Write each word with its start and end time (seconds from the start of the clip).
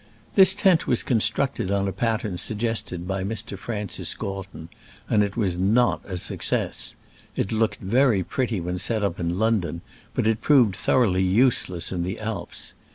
This 0.33 0.55
tent 0.55 0.87
was 0.87 1.03
con 1.03 1.19
structed 1.19 1.69
on 1.69 1.87
a 1.87 1.91
pattern 1.91 2.39
suggested 2.39 3.07
by 3.07 3.23
Mr. 3.23 3.55
Francis 3.55 4.15
Galton, 4.15 4.69
and 5.07 5.21
it 5.21 5.37
was 5.37 5.59
not 5.59 6.01
a 6.05 6.17
success. 6.17 6.95
It 7.35 7.51
looked 7.51 7.77
very 7.81 8.23
pretty 8.23 8.59
when 8.59 8.79
set 8.79 9.03
up 9.03 9.19
in 9.19 9.37
London, 9.37 9.81
but 10.15 10.25
it 10.25 10.41
proved 10.41 10.75
thoroughly 10.75 11.21
use 11.21 11.69
less 11.69 11.91
in 11.91 12.01
the 12.03 12.19
Alps. 12.19 12.73